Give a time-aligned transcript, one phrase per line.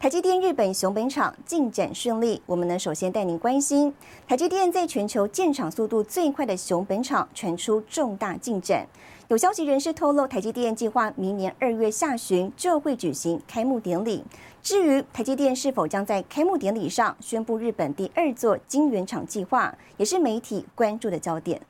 [0.00, 3.92] 台积电日本熊本厂进展顺利，我们呢首先带您关心
[4.28, 8.86] 台积电在全球建厂速度最快的熊本厂传出重大进展。
[9.26, 14.22] 有消息人士透露，台积电计划明年二月下旬就会举行开幕典礼。
[14.62, 21.60] 至于台积电是否将在开幕典礼上宣布日本第二座晶圆厂计划，也是媒体关注的焦点。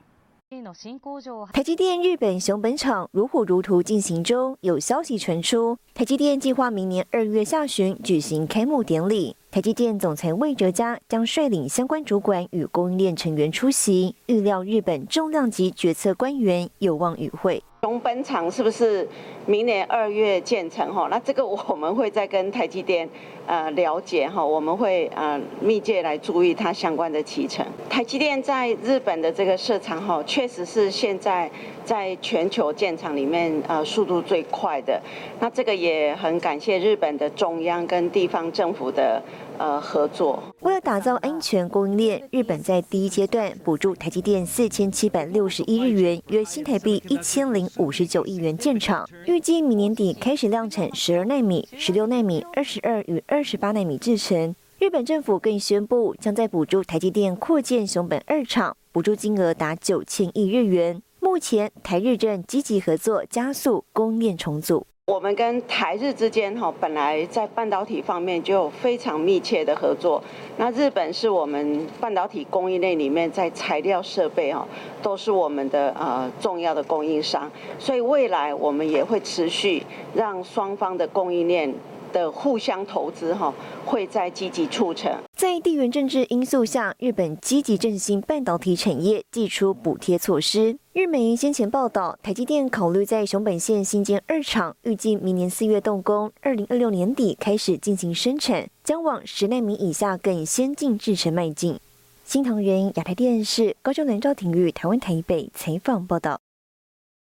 [1.52, 9.36] 台积电日本熊本厂如火如荼进行中，有消息传出，台积电计划明年二月下旬举行开幕典礼。
[9.50, 17.62] 台积电总裁魏哲嘉将率领相关主管与供应链成员出席，预料日本重量级决策官员有望与会。
[17.80, 19.08] 熊本厂是不是
[19.46, 20.92] 明年二月建成？
[20.92, 23.08] 哈，那这个我们会再跟台积电
[23.46, 27.64] 呃了解哈，我们会呃密切来注意它相关的启程。
[27.88, 31.48] 台积电在日本的这个市场哈，确实是现在
[31.84, 35.00] 在全球建厂里面呃速度最快的。
[35.38, 39.22] 那这个也很感谢日本的中央跟地方政府的。
[39.58, 40.42] 呃，合作。
[40.60, 54.54] 为了打造安全供应链，日本在第一阶段补助台积电四千七百六十亿日元，约新台币一千零五十九亿元建厂，预计明年底开始量产十二纳米、十六纳米、二十二与二十八纳米制程。
[54.78, 61.02] 日本政府更宣布，将在补助台积电扩建熊本二厂，补助金额达九千亿日元。
[61.20, 64.86] 目前台日正积极合作，加速供应链重组。
[65.08, 70.22] 我们跟台日之间哈，本来在半导体方面就有非常密切的合作。
[70.58, 74.68] 那日本是我们半导体供应链里面在材料设备哈，
[75.02, 77.50] 都是我们的呃重要的供应商。
[77.78, 79.82] 所以未来我们也会持续
[80.14, 81.72] 让双方的供应链。
[82.08, 83.52] 的互相投资哈，
[83.84, 85.12] 会在积极促成。
[85.34, 90.76] 在地缘政治因素下，日本积极振兴半导体产业，寄出补贴措施。
[90.92, 101.78] 日媒先前报道，台积电考虑在熊本县新建二厂，预计明年四月动工，二零二六年底开始进行生产，将往十纳米以下更先进制程迈进。
[102.24, 106.40] 新唐人亚太电视高雄南赵廷玉台湾台北采访报道。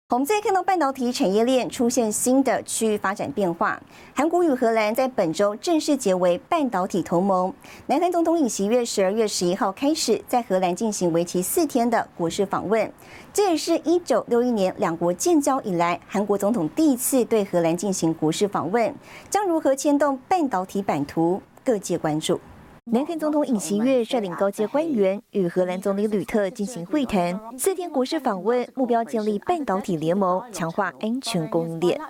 [0.09, 3.77] 我们再看到半导体产业链出现新的区域发展变化。
[4.15, 7.53] 韩国与荷兰在本周正式结为半导体同盟。
[7.87, 12.89] 南韩总统尹锡悦十二月十一号开始在荷兰进行为期四天的国事访问，
[13.33, 18.95] 这也是一九六一年两国建交以来韩国总统第一次对荷兰进行国事访问，
[19.29, 22.39] 将如何牵动半导体版图，各界关注。
[22.86, 32.00] 南韩总统尹锡悦率领高阶官员与荷兰总理吕特进行会谈，四天国事访问，目标建立半导体联盟，强化安全供应链。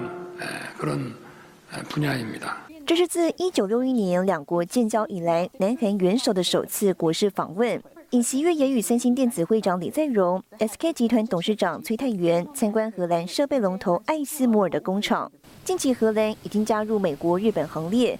[0.79, 2.39] 全的重要分野。
[2.85, 7.81] 这是自一九六一年两国建交以来，南韩元首的首次国事访问。
[8.09, 15.31] 尹锡悦也与三星电子会长李在镕、SK 集团董事长崔泰源参观荷兰设备龙头艾斯摩尔的工厂。
[15.63, 18.19] 近期，荷兰已经加入美国、日本行列。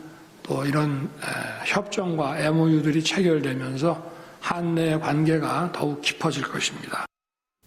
[0.42, 1.10] 또 이런
[1.64, 4.00] 협정과 MOU들이 체결되면서
[4.40, 7.04] 한내의 관계가 더욱 깊어질 것입니다.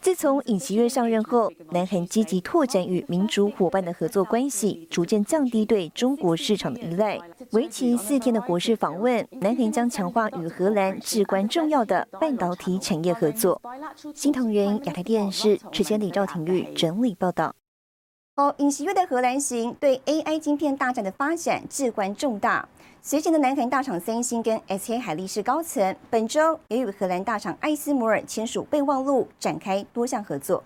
[0.01, 7.19] 自从尹锡悦上任后，南韩积极拓展与民主伙伴的合作关系，逐渐降低对中国市场的依赖。
[7.51, 13.61] 为期四天的国事访问，南韩将强化与荷兰至关重要的半导体产业合作。
[14.15, 17.53] 新唐人亚太电视持前李兆廷玉整理报道。
[18.36, 22.68] 哦，尹锡悦的荷兰行对 AI 晶片大战的发展至关重大。
[23.00, 30.64] 随行的南韩大厂三星跟 SK 海力士高层本周也与荷兰大厂艾斯摩尔签署备忘录，展开多项合作。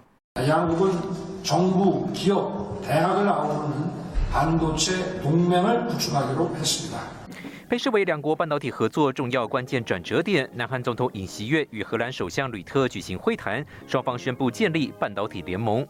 [7.69, 15.87] 被视为两国半导体合作重要关键转折点，南韩总统尹锡悦与荷兰首相吕特举行会谈，双方宣布建立半导体联盟。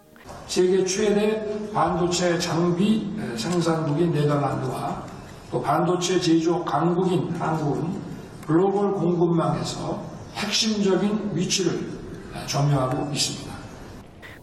[0.47, 5.05] 세계 최대 반도체 장비 생산국인 네덜란드와
[5.51, 8.01] 또 반도체 제조 강국인 한국은
[8.47, 10.03] 글로벌 공급망에서
[10.35, 11.99] 핵심적인 위치를
[12.47, 13.48] 점유하고 있습니다。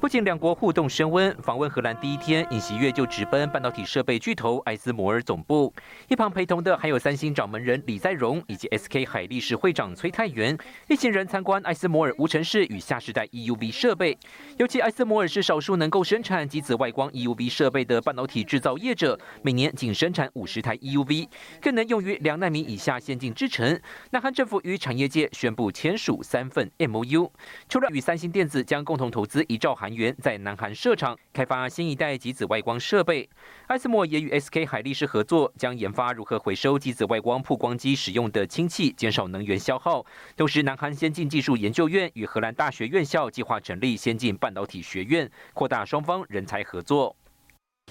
[0.05, 5.73] 不仅两国互动升温，访问荷兰第一天，尹锡悦就直奔半导体设备巨头艾斯摩尔总部。
[6.07, 10.55] 一旁陪同的还有三星掌门人李在镕以及 SK 海力士会长崔泰元。
[10.87, 14.15] 一行人参观艾斯摩尔无尘室与下世代 EUV 设备。
[14.57, 21.27] 尤其艾斯摩尔是少数能够生产极紫外光 EUV 设备的半导体制造业者，每年仅生产五十台 EUV，
[21.59, 23.81] 更能用于两纳米以下先进制程。
[24.11, 27.31] 南韩政府与产业界宣布签署三份 MOU，
[27.67, 29.94] 除了与三星电子将共同投资一兆韩。
[29.94, 33.28] 元在南韩设厂开发新一代极紫外光设备，
[33.66, 40.04] 艾斯莫也与 SK 海力士合作，将研发如何回收极紫外光曝光机使用的氢气，减少能源消耗。
[40.36, 47.16] 同时，南韩先进技术研究院与荷兰大学院校计划成立先进半导体学院，扩大双方人才合作。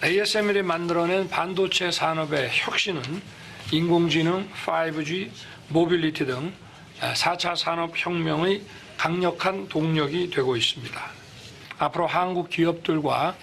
[0.01, 3.01] ASML이 만들어낸 반도체 산업의 혁신은
[3.71, 5.29] 인공지능, 5G,
[5.67, 6.53] 모빌리티 등
[6.99, 8.61] 4차 산업혁명의
[8.97, 11.01] 강력한 동력이 되고 있습니다.
[11.77, 13.35] 앞으로 한국 기업들과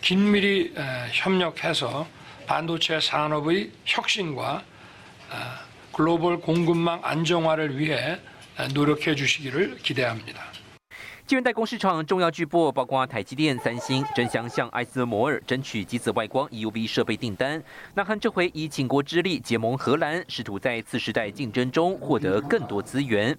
[0.00, 0.72] 긴밀히
[1.12, 2.06] 협력해서
[2.46, 4.62] 반도체 산업의 혁신과
[5.92, 8.18] 글로벌 공급망 안정화를 위해
[8.72, 10.42] 노력해 주시기를 기대합니다.
[11.26, 17.62] 晶圆代工市场重要巨擘包括台积电、三星争相向艾斯摩尔争取极紫外光 EUV 设备订单。
[17.94, 23.34] 南韩这回以倾国之力结盟荷兰，试图在次世代竞争中获得更多资源。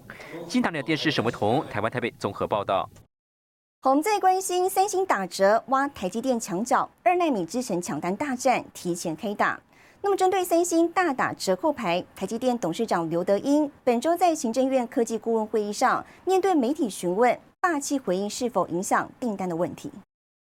[0.49, 2.89] 新唐人电视沈维彤，台湾台北综合报道。
[3.82, 9.58] 我们最关心三星打折挖台积电墙角，二纳米之神抢单大战提前开打。
[10.02, 19.90] 那么，针对三星大打折扣牌，台积电董事长刘德英本周在行政院科技顾问会议上，面对媒体询问，霸气回应是否影响订单的问题。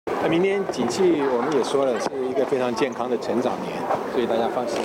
[0.05, 3.73] 那明年景气我们也说了，是一个非常健康的成长年，
[4.13, 4.79] 所以大家放心。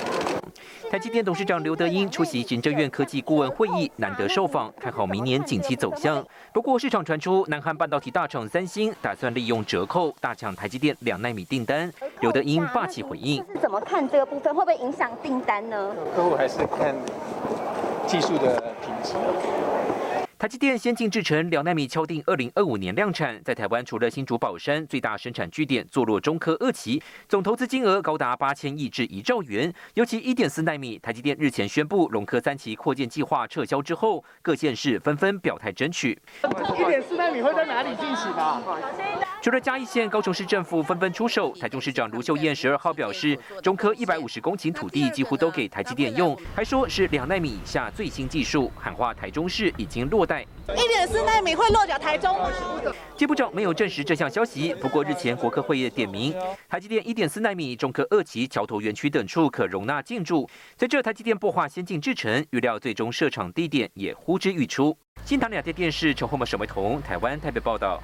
[0.90, 6.24] 台积电董事长刘德英出席行政院科技顾问会议，难得受访，看好明年景气走向。
[6.50, 15.94] 不过，市场传出南韩半导体大厂三星打算利用折扣大抢台积电两纳米订单，刘德英霸气回应：怎么看这个部分，会不会影响订单呢？
[16.16, 16.94] 客户还是看
[18.06, 19.12] 技术的品质。
[20.38, 29.74] 台积电先进制程两纳米敲定二零二五年量产，在台湾除了新竹宝山最大生产据点坐落中科二期，总投资金额高达八千亿至一兆元。
[29.94, 36.16] 尤其一点四纳米，台积电日前宣布龙科三期扩建计划撤销之后，各县市纷纷表态争取。
[36.78, 38.62] 一点四纳米会在哪里进行啊？
[39.42, 50.27] 除了嘉义县、高雄市政府纷纷出手，台中市长卢秀燕十二号表示，中科一百五十公顷土地几乎都给台积电用，还说是两纳米以下最新技术，喊话台中市已经落。
[50.76, 52.50] 一点四纳米会落脚台中吗？
[53.16, 54.74] 接部长没有证实这项消息。
[54.74, 56.34] 不过日前国科会议点名，
[56.68, 60.48] 台积电一点四纳米、中科二期、桥头园区等处可容纳进驻。
[60.76, 64.94] 在这台积电擘画先进制程，预料最终设厂地点也呼之欲出。
[65.24, 68.00] 新唐两电电视陈厚茂、沈维彤，台湾台北报道。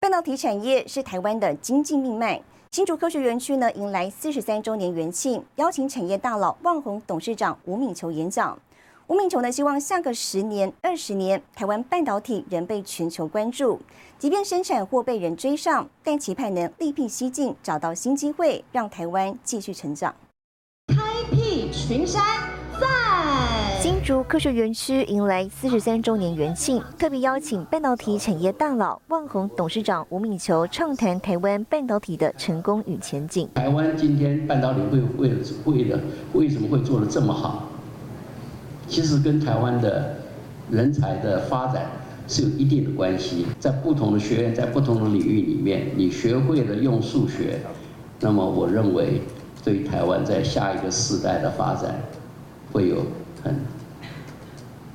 [0.00, 2.40] 半导体产业是台湾的经济命脉。
[2.72, 8.58] 新竹科学园区呢，迎来四十三周年元庆，邀请产业大佬万宏董事长吴敏球演讲。
[9.06, 13.78] 吴敏琼呢，希望下个十年、二十年，台湾半导体仍被全球关注。
[14.18, 20.14] 即便生产或被人追上，但期盼能另辟蹊径，找到新机会，让台湾继续成长。
[20.88, 20.96] 开
[21.30, 22.22] 辟群山
[22.80, 22.86] 在
[23.82, 33.46] 新竹科学园区迎来四十三周年元庆，特别邀请半导体产业大佬万宏董事长吴敏球畅谈台湾半导体的成功与前景。
[33.54, 36.00] 台湾今天半导体会为了为了
[36.32, 37.68] 为什么会做得这么好？
[38.88, 40.16] 其实跟台湾的
[40.70, 41.86] 人才的发展
[42.28, 47.58] 是有一定的关系，在不同的学院，在不同的领域里面，你学会了用数学，
[48.20, 49.20] 那么我认为
[49.64, 51.94] 对台湾在下一个世代的发展
[52.72, 53.04] 会有
[53.42, 53.56] 很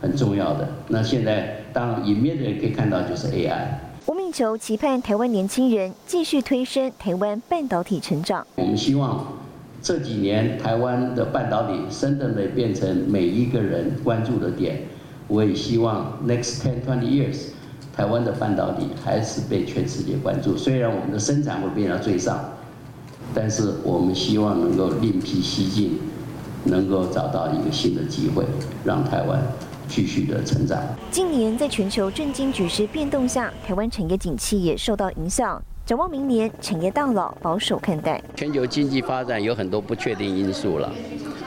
[0.02, 0.68] 很重要的。
[0.88, 3.68] 那现在当然，隐面的人可以看到就是 AI。
[4.06, 8.46] 吴敏球期盼台湾年轻人继续推升台湾半导体成长。
[8.56, 9.39] 我们希望。
[9.82, 14.82] 这几年台湾的半导体真正的变成每一个人关注的点，
[15.28, 17.48] 我也希望 next ten twenty years，
[17.96, 20.58] 台湾的半导体还是被全世界关注。
[20.58, 22.44] 虽然我们的生产会变得最上，
[23.34, 25.98] 但是我们希望能够另辟蹊径，
[26.66, 28.44] 能够找到一个新的机会，
[28.84, 29.42] 让台湾
[29.88, 30.78] 继续的成长。
[31.10, 35.64] 近年在全球政经局势变动下，台湾产业景气也受到影响。
[35.90, 38.22] 展望明年，产业大佬保守看待。
[38.36, 40.94] 全球经济发展有很多不确定因素了，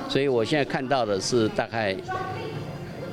[0.09, 1.97] 所以我现在看到的是大概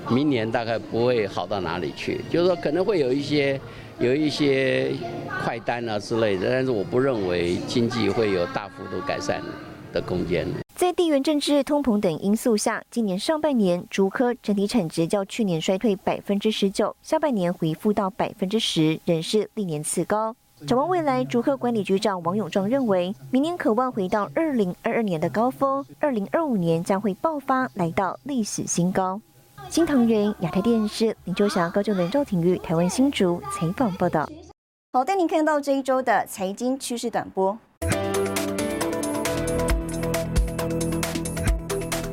[0.10, 3.62] 明年大概不会好到哪里去，就是说可能会有一些
[4.00, 4.92] 有一些
[5.44, 9.40] 快单啊之类的，但是我不认为经济会有大幅度改善
[9.94, 10.48] 的空间。
[10.74, 20.36] 在地缘政治、通膨等因素下，今年上半年竹科整体产值较去年衰退百分之十九，下半年回复到百分之十，仍是历年次高。
[20.68, 29.20] 展望未来，竹客管理局长王永壮认为，明年渴望回到二零二二年的高峰，二零二五年将会爆发，来到历史新高。
[29.70, 34.30] 新唐人亚太电视林秋霞、高就能、赵廷玉台湾新竹采访报道。
[34.92, 37.58] 好，带您看到这一周的财经趋势短波。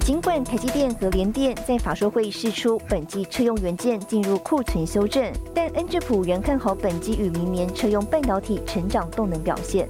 [0.06, 9.88] 尽管台积电和联电在法说会释出本季车用元件进入库存修正，但恩智浦仍看好本季与明年车用半导体成长动能表现。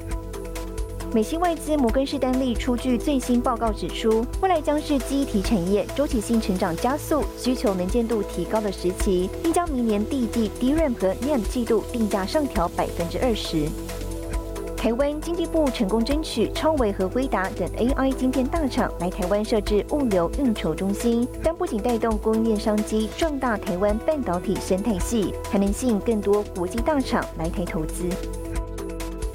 [1.13, 13.69] 美系外资摩根士丹利出具最新报告指出，未来将是记忆体产业周期性成长加速、需求能见度提高的时期，并将明年第一季 DRAM 和 NAND 季度定价上调百分之二十。
[14.87, 28.05] 台湾经济部成功争取超维和威达等 AI 晶片大厂来台湾设置物流运筹中心，但不仅带动供应链商机，壮大台湾半导体生态系，还能吸引更多国际大厂来台投资。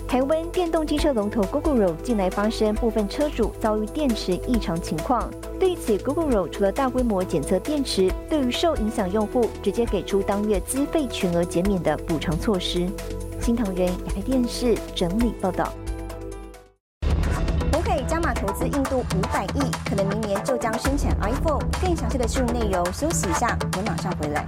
[0.08, 5.30] 台湾电动机车龙头 Google 近来发生部分车主遭遇电池异常情况，
[5.60, 12.88] 对此 Google 除了大规模检测电池，对于受影响用户直接给出当月资费全额减免的补偿措施。
[13.42, 15.74] 新唐人亚太电视整理报道。
[17.74, 21.60] 红海加码投资印度五百亿，可能明年就将生产 iPhone。
[21.82, 24.46] 更详细的新闻内容，休息一下，我马上回来。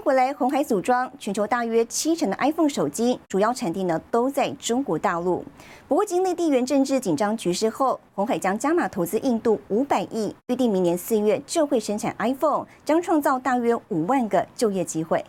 [0.00, 5.44] 回来，红海组装全球大约七成的 iPhone 手机，主要产地呢都在中国大陆。
[5.86, 15.24] 不过，经历地缘政治紧张局势后，红海将加码投资印度五百亿，预定明年四月就会生产 iPhone，将创造大约五万个就业机会。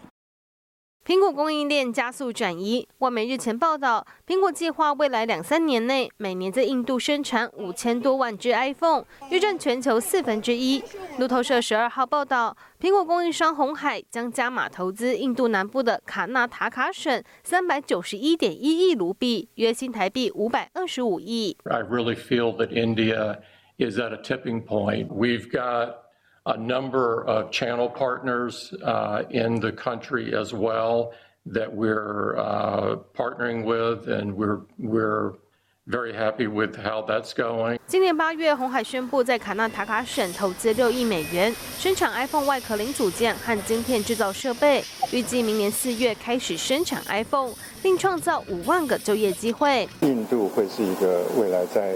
[1.12, 2.88] 苹果供应链加速转移。
[3.00, 10.82] 外媒日前报道，苹果计划未来两三年内每年在印度生产五千多万只 iPhone，约占全球四分之一。
[11.18, 21.58] 路透社十二号报道，苹果供应商红海将加码投资印度南部的卡纳塔卡省三百九十一点一亿卢币，约新台币五百二十五亿。
[21.66, 23.40] I really feel that India
[23.78, 25.10] is at a tipping point.
[25.10, 26.01] We've got
[26.45, 31.13] a number of channel partners uh, in the country as well
[31.55, 35.35] that we're uh, partnering with, and we're we're
[35.87, 37.79] very happy with how that's going.
[37.87, 49.89] 今年八月，红海宣布在卡纳塔卡省投资六亿美元，生产 iPhone 外壳零组件和晶片制造设备，预计明年四月开始生产 iPhone，并创造五万个就业机会。
[50.01, 51.95] 印度会是一个未来在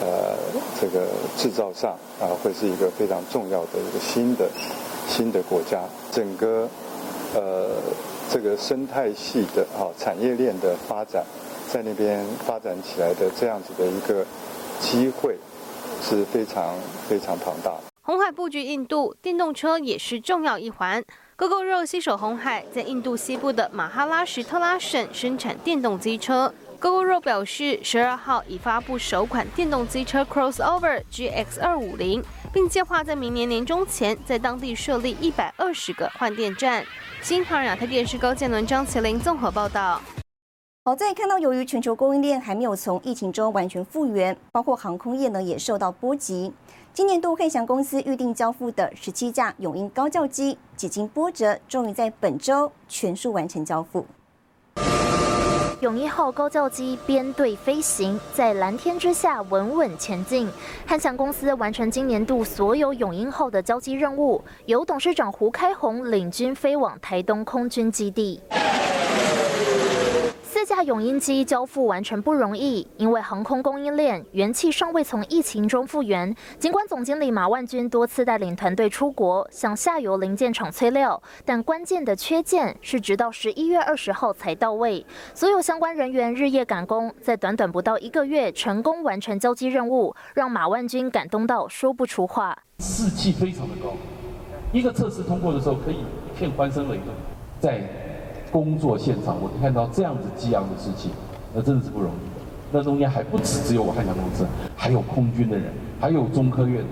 [0.00, 0.34] 呃，
[0.80, 4.48] 这个制造上啊，会是一个非常重要的一个新的
[5.06, 5.82] 新的国家。
[6.10, 6.68] 整个
[7.34, 7.76] 呃
[8.30, 11.22] 这个生态系的啊产业链的发展，
[11.70, 14.24] 在那边发展起来的这样子的一个
[14.80, 15.36] 机会
[16.02, 16.74] 是非常
[17.08, 17.72] 非常庞大。
[18.02, 21.04] 红海布局印度，电动车也是重要一环。
[21.36, 26.52] GoGo 肉携手红海，在印度西部的马哈拉什特拉省生产电动机车。
[26.80, 36.82] GoGoRo 表示，十二号已发布首款电动机车 Crossover GX 二五零，并计划在明年年中前在当地设立一百二十个换电站。
[37.20, 40.00] 新唐亚太电视高建伦、张麒麟综合报道。
[40.86, 46.50] 好在看到，由于全球供应链还没有从疫情中完全复原，包括航空业呢也受到波及。
[46.94, 54.06] 今年度汉翔公司预定交付的十七架永鹰高教机，几经波折，终于在本周全数完成交付。
[55.80, 60.46] 永一号高教机编队飞行，在蓝天之下稳稳前进。
[60.86, 68.42] 汉翔公司完成今年度所有永鹰号的交机任务，由董事长胡开宏领军飞往台东空军基地。
[70.60, 76.36] 四架永鹰机交付完成不容易，因为航空供应链元气尚未从疫情中复原。
[76.58, 85.06] 尽管总经理马万军多次带领团队出国向下游零件厂催料，但关键的缺件是直到十一月二十号才到位。
[85.32, 92.54] 所有相关人员日夜赶工，在短短不到一个月成功完成交机任务，让马万军感动到说不出话。
[92.80, 93.94] 士气非常的高，
[94.74, 97.06] 一个测试通过的时候可以一片欢声雷动，
[97.58, 98.09] 在。
[98.50, 101.10] 工作现场，我看到这样子激昂的事情，
[101.54, 102.30] 那真的是不容易。
[102.72, 106.88] 那中间还不止只有我汉翔公司，还有空军的人，还有中科院的，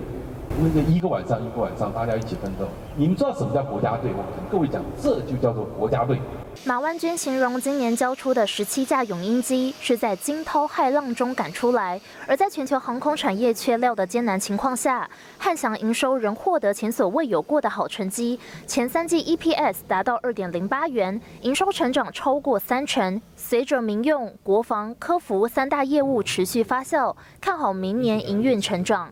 [0.61, 2.67] 那个一个晚上一个晚上，大家一起奋斗。
[2.99, 4.11] 你们知道什么叫国家队？
[4.11, 6.19] 我跟各位讲，这就叫做国家队。
[6.65, 18.41] 马万军形容今年交出的十七架永鹰机是在惊涛骇浪中赶出来，而在全球航空产业缺料的艰难情况下，汉翔营收仍获得前所未有过的好成绩。
[18.67, 23.23] 前三季 EPS 达到二点零八元，营收成长超过三成。
[23.37, 29.09] 随着民用、国防、科服三大业务持续发酵，看好明年营运成长。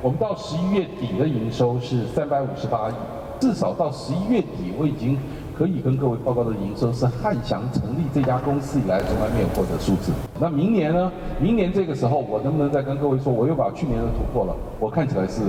[0.00, 2.94] 我们到十一月底的营收是三百五十八亿，
[3.40, 5.18] 至少到十一月底，我已经。
[5.56, 10.10] 可以跟各位报告的营收是汉翔成立这家公司以来从来没有过的数字。
[10.40, 11.12] 那明年呢？
[11.40, 14.56] 明年这个时候，我能不能再跟各位说，我又把去年的突破了？
[14.80, 15.42] 我看起来是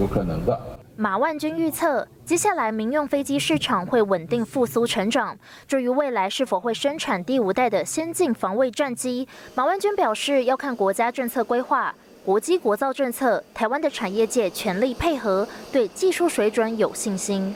[0.00, 0.58] 有可能的。
[0.96, 5.36] 马万军预测，接下来民用飞机市场会稳定复苏成长。
[5.68, 11.94] 至于未来是否会生产第五代的先进防卫战机，马万军表示要看国家政策规划、
[12.26, 17.54] 国机国造政策，台湾的产业界全力配合，对技术水准有信心。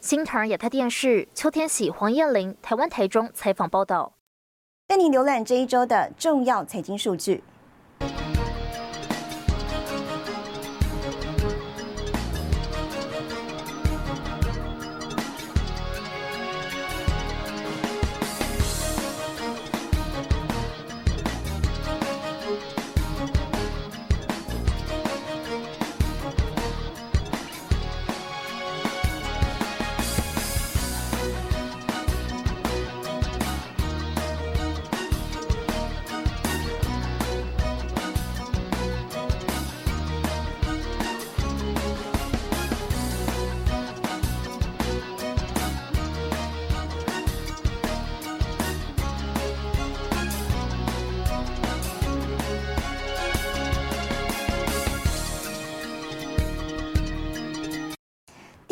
[0.00, 4.14] 新唐亚太电视邱天喜、黄燕玲，台湾台中采访报道。
[4.86, 7.42] 带您浏览这一周的重要财经数据。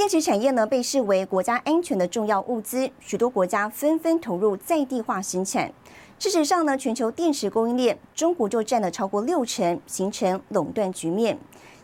[0.06, 5.72] 电池产业呢被视为国家安全的重要物资，许多国家纷纷投入在地化生产。
[6.16, 11.36] 事实上呢，全球电池供应链，中国就占了超过六成，形成垄断局面。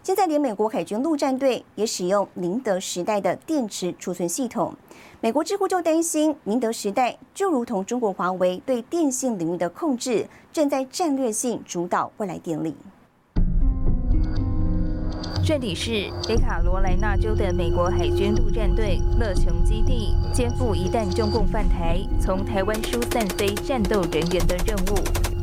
[0.05, 4.73] 现在连美国海军陆战队也使用宁德时代的电池储存系统。
[5.21, 12.77] 美国智库就担心，宁德时代就如同中国华为对电信领域的控制，正在战略性主导未来电力。
[15.45, 24.99] 这里是北卡罗来纳州的美国海军陆战队乐城基地，肩负一旦中共犯台，从台湾疏散非战斗人员的任务。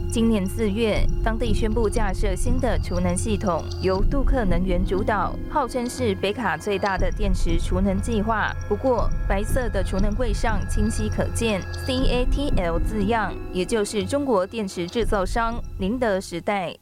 [0.10, 8.56] 今年四月，当地宣布架设新的储能系统，由杜克能源主导，号称是北卡最大的电池储能计划。
[8.70, 16.74] 不过，白色的储能柜上清晰可见 CATL 字样，也就是中国电池制造商宁德时代。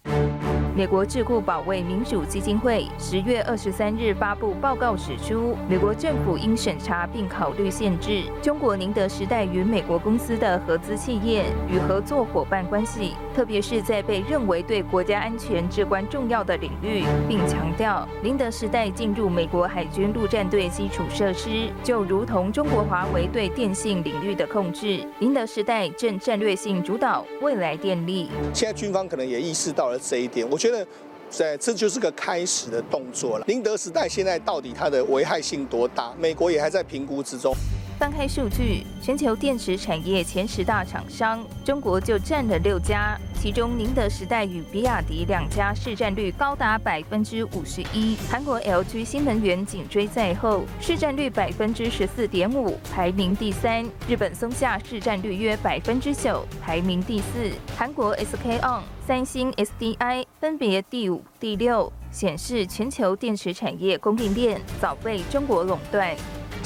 [0.77, 25.03] 美国智库保卫民主基金会十月二十三日发布报告指出，美国政府应审查并考虑限制中国宁德时代与美国公司的合资企业与合作伙伴关系，特别是在被认为对国家安全至关重要的领域，并强调宁德时代进入美国海军陆战队基础设施，就如同中国华为对电信领域的控制。
[25.17, 28.29] 宁德时代正战略性主导未来电力。
[28.53, 30.66] 现在军方可能也意识到了这一点，我觉。
[30.67, 30.88] 觉得，
[31.30, 33.45] 在这就是个开始的动作了。
[33.47, 36.13] 宁德时代现在到底它的危害性多大？
[36.19, 37.53] 美国也还在评估之中。
[37.97, 53.83] 翻开数据，全球电池产业前十大厂商，中国就占了六家，其中宁德时代与比亚迪两家市占率高达百分之五十一，韩国 LG 新能源紧追在后，市占率百分之十四点五，排名第三。
[54.07, 57.51] 日本松下市占率约百分之九，排名第四。
[57.75, 66.15] 韩国 SK On、三星 SDI 分别第五、第六，显示全球电池产业供应链早被中国垄断。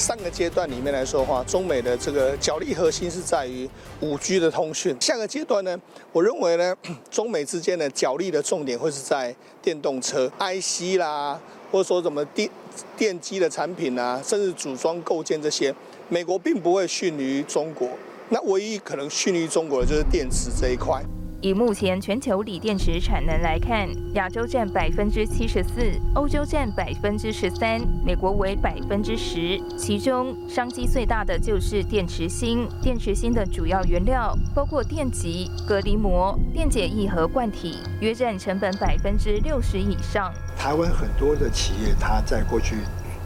[0.02, 4.98] 上个阶段里面来说的话，中美的这个角力核心是在于五 G 的通讯。
[5.00, 5.80] 下个阶段呢，
[6.12, 6.76] 我认为呢，
[7.12, 11.40] 中美之间的角力的重点会是在电动车 IC 啦，
[11.72, 12.50] 或者说什么电
[12.98, 15.72] 电机的产品啊，甚至组装构建这些，
[16.10, 17.88] 美国并不会逊于中国。
[18.30, 21.00] 那唯一可能逊于中国的就是电池这一块。
[21.44, 29.60] 以目前全球锂电池产能来看，亚洲占百分之七十四，欧洲占百分之十三，美国为百分之十。
[29.76, 32.68] 其中商机最大的就是电池芯。
[32.80, 40.32] 电池芯的主要原料包括电极、隔离膜、电解液和罐体，约占成本百分之六十以上。
[40.56, 42.76] 台湾很多的企业，它在过去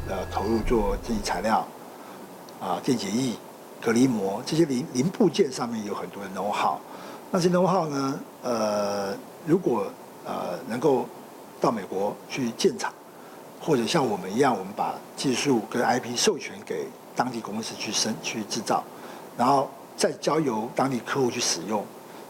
[0.08, 1.67] 呃投入做这些材料
[2.62, 3.34] 啊、电解液、
[3.82, 6.78] 隔离膜这些零零部件上面有很多的 know how。
[7.35, 8.17] 那些 know how 呢？
[8.43, 9.13] 呃，
[9.45, 9.91] 如果
[10.23, 11.05] 呃能够
[11.59, 12.93] 到美国去建厂，
[13.59, 18.81] 或者像我们一样，我们把技术跟 IP 授权给当地公司去生去制造，
[19.37, 21.83] 然后再交由当地客户去使用。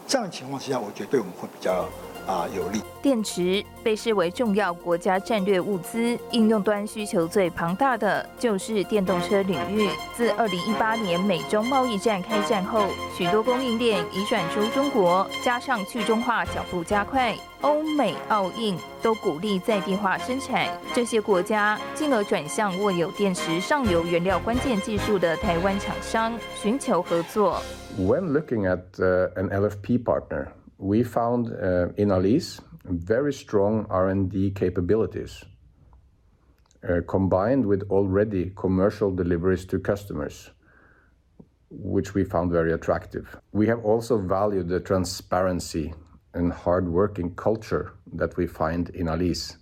[0.08, 1.84] 这样的情况之下，我觉得对我们会比较。
[2.26, 2.80] 啊，有利。
[3.00, 9.88] 电池被视为重要国家战略物资，应用端需求最庞大的就是电动车领域。
[10.16, 27.62] 自二零一八年美中贸易战开战后，许多供应链已转出中国，加上去中化脚步加快，欧美澳印都鼓励在地化生产，这些国家进而转向握有电池上游原料关键技术的台湾厂商寻求合作。
[27.96, 28.80] When looking at
[29.36, 30.48] an LFP partner.
[30.78, 35.44] We found uh, in Alice very strong R&D capabilities
[36.88, 40.50] uh, combined with already commercial deliveries to customers,
[41.70, 43.36] which we found very attractive.
[43.52, 45.94] We have also valued the transparency
[46.34, 49.56] and hard-working culture that we find in Alice,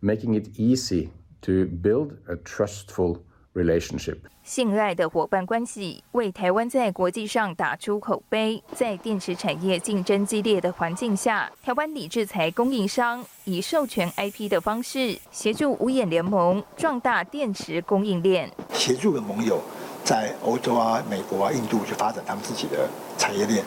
[0.00, 3.22] making it easy to build a trustful
[3.56, 4.18] relationship.
[4.44, 8.62] 信赖的伙伴关系，为台湾在国际上打出口碑。
[8.72, 19.60] 在电池产业竞争激烈的环境下，台湾锂制材供应商以授权 IP 的方式，协助五眼联盟壮大电池供应链，协助的盟友
[20.04, 22.88] 在欧洲啊、美国啊、印度去发展他们自己的
[23.18, 23.64] 产业链，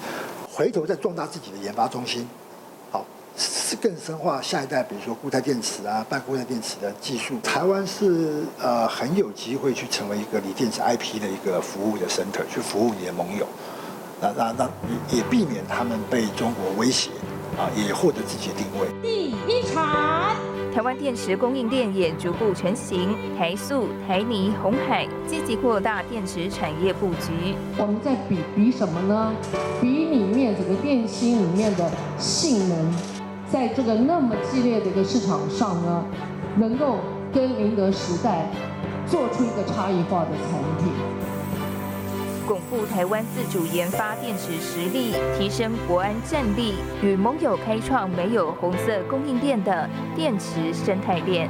[0.49, 2.25] 回头再壮大自己的研发中心。
[3.39, 7.39] 是更深化下一代，比如说固态电池啊、半固态电池的技术。
[7.41, 13.47] 台湾是呃很有机会去成为一个锂电池 IP 的一个服务的 center，去服务你的盟友，
[14.19, 14.69] 那那那
[15.15, 17.10] 也避免他们被中国威胁，
[17.58, 18.88] 啊，也获得自己的定位。
[19.02, 20.36] 第一场，
[20.75, 27.56] 台湾电池供应链也逐步成型，台塑、台泥、红海积极扩大电池产业布局。
[27.78, 29.34] 我们在比比什么呢？
[29.80, 33.18] 比里面整个电芯里面的性能。
[33.51, 36.05] 在这个那么激烈的一个市场上呢，
[36.55, 36.97] 能够
[37.33, 38.47] 跟宁德时代
[39.07, 40.93] 做出一个差异化的产品，
[42.47, 51.49] 巩固台湾自主研发电池实力，提升国安战力，与盟友开创没有红色供应链的电池生态链。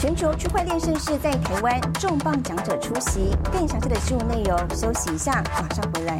[0.00, 3.30] 全球区块链盛事在台湾，重磅讲者出席。
[3.52, 6.18] 更详细的新闻内容，休息一下，马上回来。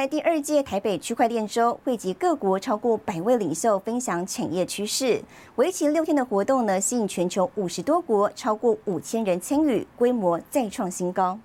[0.00, 5.20] 来第二届台北区块链周，汇集各国超过百位领袖，分享产业趋势。
[5.56, 11.38] 为期六天的活动呢，吸引全球五十多国超过五千人参与，规模再创新高。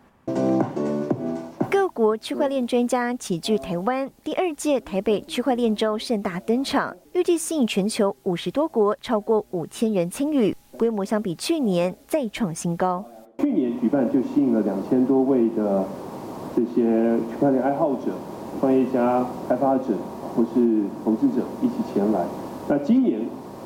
[1.70, 13.04] 各国区块链专家齐聚台湾，第二届台北区块链周盛大登场，预计吸引全球五十多国超过五千人参与，规模相比去年再创新高。
[13.39, 15.86] 去年举办就吸引了两千多位的
[16.56, 18.13] 这些区块链爱好者。
[18.65, 19.93] 创业家、开发者
[20.36, 22.25] 或是投资者一起前来，
[22.67, 23.21] 那今年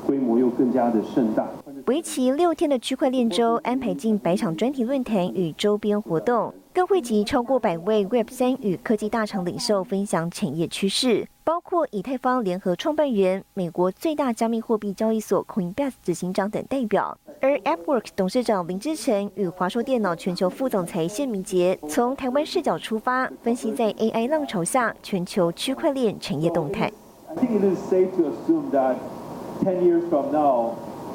[0.05, 1.47] 规模又更加的盛大。
[1.85, 11.25] 为期六天的区块链周安排近百场专题论坛与周边活动，更汇集超过百位 Web 三与科技大厂领袖分享产业趋势。
[11.49, 26.91] 包括以太坊联合创办人、美国最大加密货币交易所 Coinbase 执行长等代表，而 AppWorks 董事长林志成与华硕电脑全球副总裁谢明杰，从台湾视角出发，分析在 AI 浪潮下全球区块链产业动态。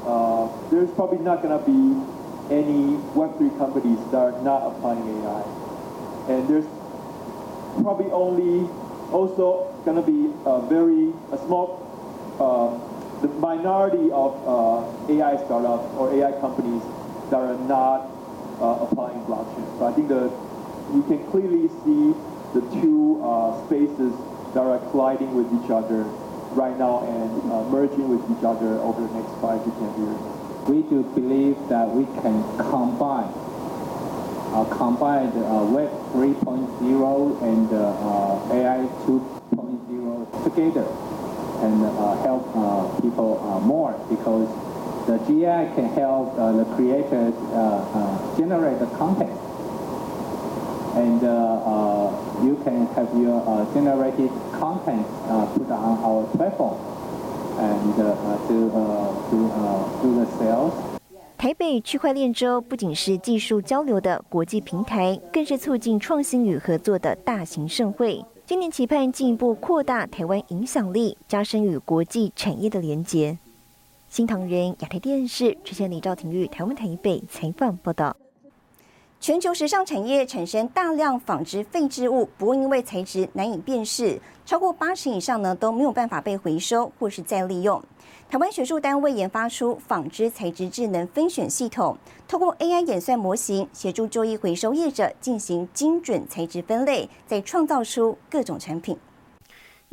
[0.04, 1.94] umthere's probably not going to be
[2.50, 5.44] any Web3 companies that are not applying AI,
[6.28, 6.66] and there's
[7.80, 8.66] probably only
[9.12, 11.80] also going to be a very a small
[12.40, 16.82] uh, the minority of uh, AI startups or AI companies
[17.30, 18.10] that are not
[18.60, 19.66] uh, applying blockchain.
[19.78, 20.30] So I think that
[20.90, 22.14] we can clearly see
[22.52, 24.12] the two uh, spaces
[24.52, 26.04] that are colliding with each other
[26.54, 30.20] right now and uh, merging with each other over the next five to ten years.
[30.68, 33.32] We do believe that we can combine
[34.54, 39.63] uh, combine uh, Web 3.0 and uh, AI 2.0
[40.43, 40.85] together
[41.61, 44.47] and uh, help uh, people uh, more because
[45.07, 47.33] the GI can help the creators
[48.37, 49.31] generate the content
[50.95, 51.21] and
[52.43, 55.05] you can have your generated content
[55.55, 56.77] put on our platform
[57.57, 58.67] and to,
[59.27, 59.41] to
[60.01, 60.73] do the sales
[61.37, 68.21] 台北区块链周不仅是技术交流的国际平台，更是促进创新与合作的大型盛会。
[68.46, 73.38] 今年期盼进一步扩大台湾影响力，加深与国际产业的连结。
[74.10, 78.14] 新唐人亚太电视之前李兆廷玉台湾台北采访报道。
[79.24, 87.82] 全球时尚产业产生大量纺织废置物，不过因为材质难以辨识，超过八成以上呢都没有办法被回收或是再利用。
[88.28, 91.96] 台湾学术单位研发出纺织材质智能分选系统，
[92.28, 98.94] 透过 AI 演算模型，协助周一回收业者进行精准材质分类，再创造出各种产品。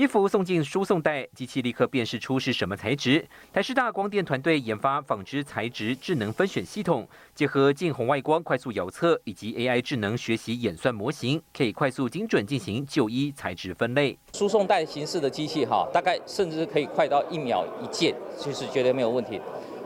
[0.02, 3.24] 衣服送进输送带，机器立刻辨识出是什么材质。
[3.54, 14.18] 台师大光电团队研发纺织材质智能分选系统，结合近红外光快速遥测以及 AI 智能学习演算模型，可以快速精准进行就医材质分类。
[14.34, 19.40] 输送带形式的机器哈，大概甚至可以快到一秒一件，其实绝对没有问题。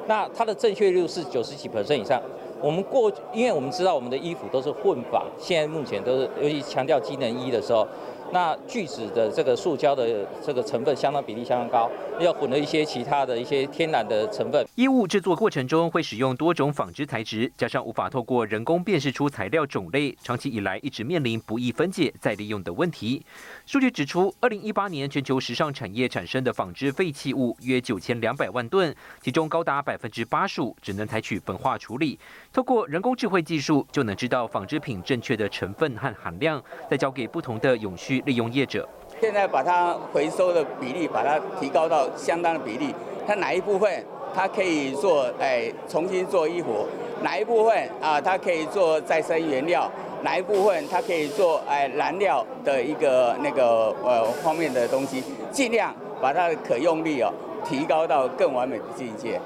[0.07, 2.21] 那它的正确率是九十几百分以上。
[2.61, 7.85] 我们过，因为我们知道我们的衣服都是混纺，现在目前都是尤其强调机能衣的时候。
[8.31, 14.65] 那聚酯的这个塑胶的这个成分相当比例相当高，要混了一些其他的一些天然的成分。
[14.75, 23.25] 衣物制作过程中会使用多种纺织材质，加上无法透过人工辨识出材料种类，长期以来一直面临不易分解再利用的问题。
[23.65, 32.19] 数据指出，二零一八年全球时尚产业产生的纺织废弃物约九千两百万吨，其中高达百分之八十五只能采取焚化处理。
[32.51, 38.87] 透过人工智慧技术，就能知道纺织品正确的成分和含量，再交给不同的永续利用业者。
[39.21, 42.93] 现在把它回收的比例把它提高到相当的比例，
[43.25, 46.85] 它哪一部分它可以做哎重新做衣服，
[47.23, 49.89] 哪一部分啊它可以做再生原料。
[50.23, 57.31] 哪一部分它可以做哎燃料的一个那个呃方面的东西，尽量把它的可用率哦
[57.63, 59.39] 提高到更完美的境界。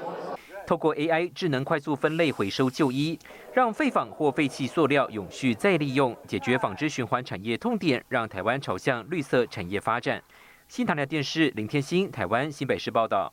[0.66, 3.18] 透过 AI 智能快速分类回收旧衣，
[3.52, 10.22] 让废纺或废弃塑料永续再利用，解决纺织循环产业痛点，让台湾朝向绿色产业发展。
[10.68, 13.32] 新唐人电视林天星，台湾新北市报道。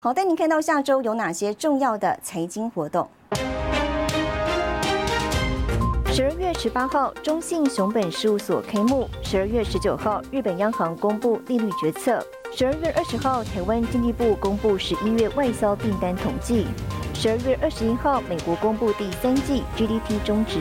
[0.00, 3.08] 好，带您看到下周有哪些重要的财经活动。
[6.12, 12.20] 十二月十八号，中信熊本事务所开幕；十二月十九号，日本央行公布利率决策；
[12.52, 16.66] 十二月二十号，台湾经济部公布十一月外销订单统计；
[17.14, 20.58] 十二月二十一号，美国公布第三季 GDP 中值。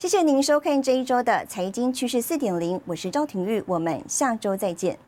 [0.00, 4.98] 谢谢您收看这一周的财经趋势四点零，我是赵廷玉，我们下周再见。